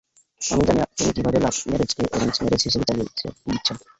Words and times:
আমি 0.41 0.63
জানি 0.67 0.81
তুমি 0.97 1.11
কীভাবে 1.15 1.39
লাভ 1.39 1.55
ম্যারেজকে 1.65 2.01
এ্যারেঞ্জ 2.05 2.35
ম্যারেজে 2.41 2.65
হিসেবে 2.69 2.85
চালিয়ে 2.89 3.07
দিচ্ছিলে। 3.07 3.31